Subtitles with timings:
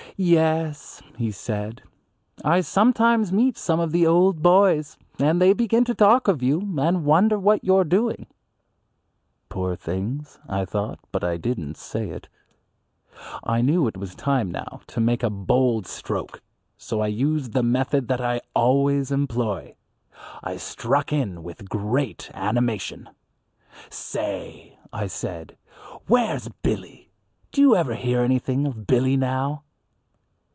[0.17, 1.81] "Yes," he said,
[2.45, 6.61] "I sometimes meet some of the old boys and they begin to talk of you
[6.77, 8.27] and wonder what you're doing."
[9.49, 12.27] "Poor things," I thought, but I didn't say it.
[13.43, 16.43] I knew it was time now to make a bold stroke;
[16.77, 19.73] so I used the method that I always employ.
[20.43, 23.09] I struck in with great animation.
[23.89, 25.57] "Say!" I said,
[26.05, 27.09] "where's Billy?
[27.51, 29.63] Do you ever hear anything of Billy now?"